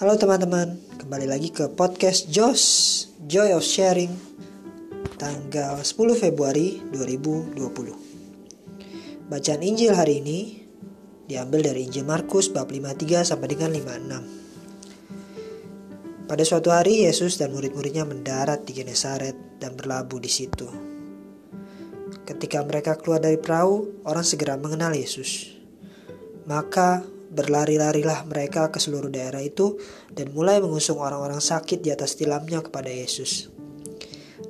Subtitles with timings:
[0.00, 4.08] Halo teman-teman, kembali lagi ke podcast Josh Joy of Sharing
[5.20, 9.28] tanggal 10 Februari 2020.
[9.28, 10.64] Bacaan Injil hari ini
[11.28, 16.24] diambil dari Injil Markus bab 53 sampai dengan 56.
[16.24, 20.64] Pada suatu hari Yesus dan murid-muridnya mendarat di Genesaret dan berlabuh di situ.
[22.24, 25.60] Ketika mereka keluar dari perahu, orang segera mengenal Yesus.
[26.48, 29.78] Maka berlari-larilah mereka ke seluruh daerah itu
[30.10, 33.48] dan mulai mengusung orang-orang sakit di atas tilamnya kepada Yesus.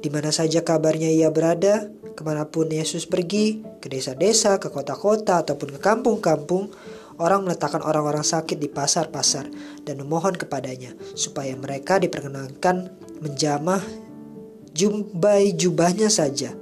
[0.00, 5.44] Di mana saja kabarnya ia berada, ke mana pun Yesus pergi, ke desa-desa, ke kota-kota,
[5.44, 6.72] ataupun ke kampung-kampung,
[7.20, 9.44] orang meletakkan orang-orang sakit di pasar-pasar
[9.84, 12.88] dan memohon kepadanya supaya mereka diperkenankan
[13.20, 13.84] menjamah
[14.72, 16.56] jumbai jubahnya saja.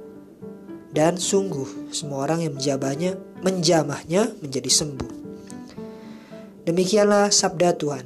[0.89, 5.18] Dan sungguh semua orang yang menjamahnya, menjamahnya menjadi sembuh.
[6.69, 8.05] Demikianlah sabda Tuhan.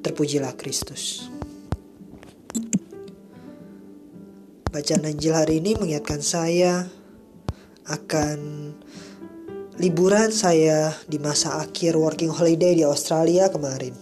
[0.00, 1.28] Terpujilah Kristus.
[4.72, 6.88] Bacaan Injil hari ini mengingatkan saya
[7.84, 8.72] akan
[9.76, 13.92] liburan saya di masa akhir working holiday di Australia kemarin.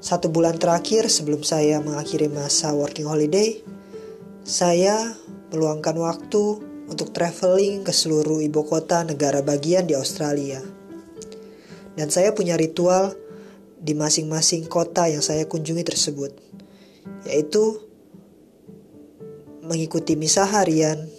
[0.00, 3.60] Satu bulan terakhir sebelum saya mengakhiri masa working holiday,
[4.48, 5.12] saya
[5.52, 6.56] meluangkan waktu
[6.88, 10.77] untuk traveling ke seluruh ibu kota negara bagian di Australia.
[11.98, 13.18] Dan saya punya ritual
[13.74, 16.30] di masing-masing kota yang saya kunjungi tersebut,
[17.26, 17.82] yaitu
[19.66, 21.10] mengikuti misa harian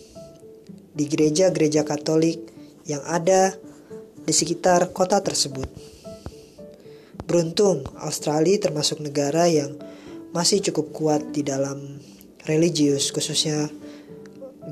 [0.96, 2.40] di gereja-gereja Katolik
[2.88, 3.60] yang ada
[4.24, 5.68] di sekitar kota tersebut.
[7.28, 9.76] Beruntung, Australia termasuk negara yang
[10.32, 12.00] masih cukup kuat di dalam
[12.48, 13.68] religius, khususnya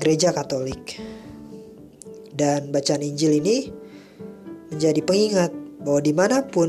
[0.00, 0.96] gereja Katolik.
[2.32, 3.68] Dan bacaan Injil ini
[4.72, 6.68] menjadi pengingat bahwa di mana pun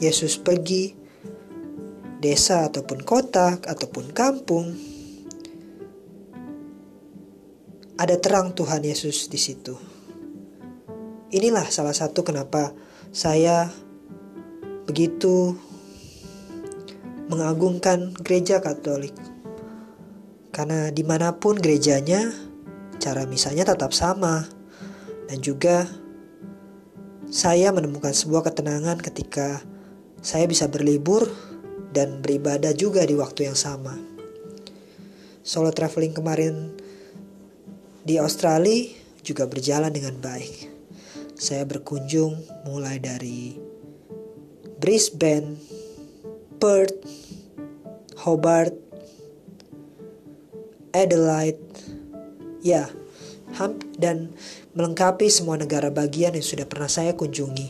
[0.00, 0.96] Yesus pergi,
[2.16, 4.72] desa ataupun kota ataupun kampung,
[8.00, 9.76] ada terang Tuhan Yesus di situ.
[11.28, 12.72] Inilah salah satu kenapa
[13.12, 13.68] saya
[14.88, 15.60] begitu
[17.28, 19.12] mengagungkan gereja Katolik.
[20.56, 22.32] Karena di mana pun gerejanya,
[22.96, 24.48] cara misalnya tetap sama.
[25.28, 25.84] Dan juga
[27.34, 29.58] saya menemukan sebuah ketenangan ketika
[30.22, 31.26] saya bisa berlibur
[31.90, 33.98] dan beribadah juga di waktu yang sama.
[35.42, 36.78] Solo traveling kemarin
[38.06, 38.86] di Australia
[39.26, 40.70] juga berjalan dengan baik.
[41.34, 42.38] Saya berkunjung
[42.70, 43.58] mulai dari
[44.78, 45.58] Brisbane,
[46.62, 47.02] Perth,
[48.22, 48.78] Hobart,
[50.94, 51.66] Adelaide,
[52.62, 52.86] ya,
[53.94, 54.34] dan
[54.74, 57.68] melengkapi semua negara bagian yang sudah pernah saya kunjungi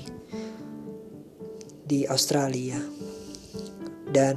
[1.84, 2.80] di Australia.
[4.08, 4.36] Dan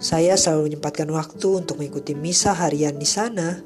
[0.00, 3.60] saya selalu menyempatkan waktu untuk mengikuti misa harian di sana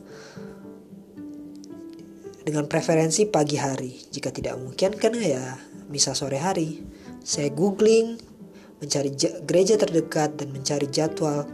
[2.42, 3.94] dengan preferensi pagi hari.
[4.10, 5.58] Jika tidak mungkin kan ya
[5.90, 6.82] misa sore hari.
[7.20, 8.16] Saya googling,
[8.80, 9.12] mencari
[9.44, 11.44] gereja terdekat dan mencari jadwal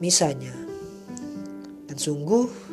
[0.00, 0.56] misanya.
[1.84, 2.69] Dan sungguh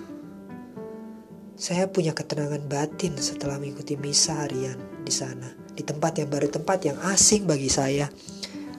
[1.57, 6.85] saya punya ketenangan batin setelah mengikuti misa harian di sana, di tempat yang baru, tempat
[6.85, 8.06] yang asing bagi saya,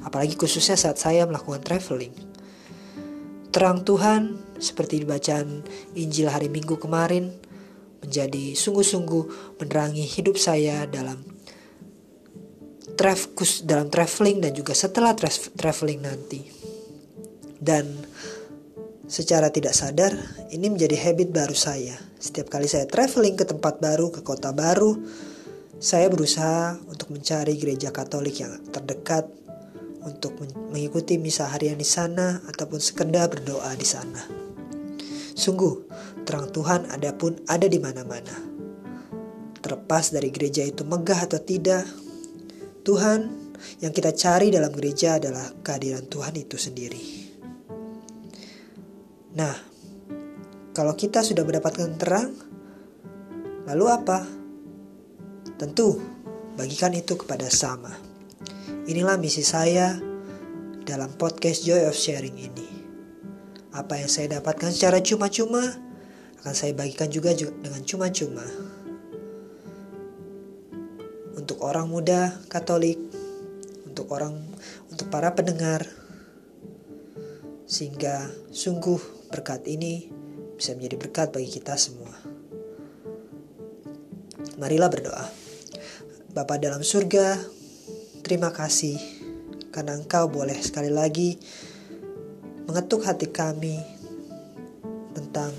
[0.07, 2.15] apalagi khususnya saat saya melakukan traveling.
[3.51, 5.67] Terang Tuhan, seperti di bacaan
[5.99, 7.35] Injil hari Minggu kemarin,
[7.99, 11.19] menjadi sungguh-sungguh menerangi hidup saya dalam
[13.67, 15.19] dalam traveling dan juga setelah
[15.59, 16.47] traveling nanti.
[17.59, 18.07] Dan
[19.09, 20.13] secara tidak sadar,
[20.53, 24.99] ini menjadi habit baru saya setiap kali saya traveling ke tempat baru, ke kota baru,
[25.79, 29.31] saya berusaha untuk mencari gereja Katolik yang terdekat
[30.03, 30.35] untuk
[30.75, 34.19] mengikuti misa harian di sana ataupun sekedar berdoa di sana.
[35.39, 35.87] Sungguh,
[36.27, 38.35] terang Tuhan ada pun ada di mana-mana.
[39.63, 41.87] Terlepas dari gereja itu megah atau tidak,
[42.83, 43.31] Tuhan
[43.79, 47.18] yang kita cari dalam gereja adalah kehadiran Tuhan itu sendiri.
[49.37, 49.53] Nah,
[50.73, 52.33] kalau kita sudah mendapatkan terang,
[53.69, 54.25] lalu apa?
[55.59, 56.01] Tentu,
[56.57, 57.93] bagikan itu kepada sama.
[58.89, 60.01] Inilah misi saya
[60.89, 62.69] dalam podcast Joy of Sharing ini.
[63.77, 65.61] Apa yang saya dapatkan secara cuma-cuma
[66.41, 68.47] akan saya bagikan juga dengan cuma-cuma.
[71.37, 72.97] Untuk orang muda Katolik,
[73.85, 74.41] untuk orang
[74.89, 75.85] untuk para pendengar
[77.69, 80.09] sehingga sungguh berkat ini
[80.59, 82.13] bisa menjadi berkat bagi kita semua.
[84.59, 85.27] Marilah berdoa.
[86.35, 87.39] Bapa dalam surga,
[88.27, 88.99] terima kasih
[89.71, 91.39] karena Engkau boleh sekali lagi
[92.67, 93.79] mengetuk hati kami
[95.15, 95.55] tentang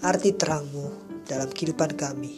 [0.00, 0.88] arti terangmu
[1.28, 2.34] dalam kehidupan kami.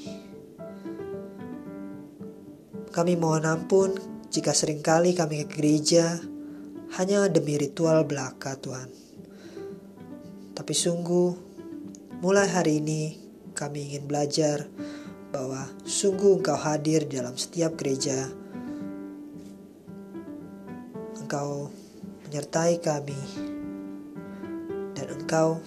[2.91, 3.95] Kami mohon ampun
[4.29, 6.19] jika sering kali kami ke gereja
[6.99, 9.08] hanya demi ritual belaka Tuhan.
[10.59, 11.31] Tapi sungguh
[12.19, 13.15] mulai hari ini
[13.55, 14.67] kami ingin belajar
[15.31, 18.27] bahwa sungguh Engkau hadir dalam setiap gereja.
[21.15, 21.71] Engkau
[22.27, 23.23] menyertai kami
[24.99, 25.63] dan Engkau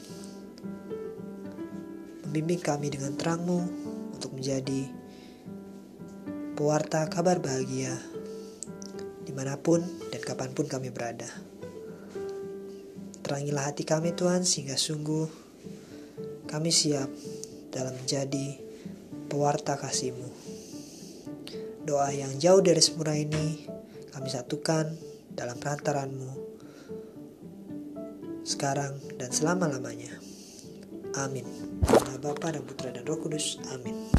[2.27, 3.63] membimbing kami dengan terangmu
[4.11, 4.91] untuk menjadi
[6.59, 7.95] pewarta kabar bahagia
[9.23, 9.79] di mana pun
[10.11, 11.50] dan kapan pun kami berada.
[13.31, 15.23] Terangilah hati kami Tuhan sehingga sungguh
[16.51, 17.07] kami siap
[17.71, 18.59] dalam menjadi
[19.31, 20.27] pewarta kasih-Mu.
[21.87, 23.63] Doa yang jauh dari sempurna ini
[24.11, 24.83] kami satukan
[25.31, 26.31] dalam perantaran-Mu
[28.43, 30.11] sekarang dan selama-lamanya.
[31.15, 31.47] Amin.
[32.19, 33.63] Bapa dan Putra dan Roh Kudus.
[33.71, 34.11] Amin.